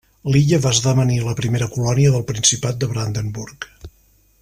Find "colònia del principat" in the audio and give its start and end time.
1.75-2.83